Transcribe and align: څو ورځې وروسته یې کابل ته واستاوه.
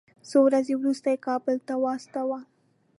څو 0.29 0.37
ورځې 0.47 0.73
وروسته 0.77 1.07
یې 1.13 1.23
کابل 1.27 1.55
ته 1.67 1.73
واستاوه. 1.83 2.39